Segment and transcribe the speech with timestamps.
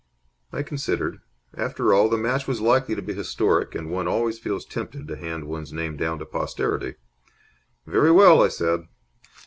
[0.51, 1.19] I considered.
[1.55, 5.15] After all, the match was likely to be historic, and one always feels tempted to
[5.15, 6.95] hand one's name down to posterity.
[7.85, 8.87] "Very well," I said.